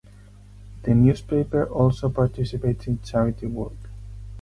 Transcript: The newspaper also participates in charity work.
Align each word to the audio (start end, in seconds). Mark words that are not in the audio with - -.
The 0.81 0.95
newspaper 0.95 1.65
also 1.69 2.09
participates 2.09 2.87
in 2.87 3.03
charity 3.03 3.45
work. 3.45 3.91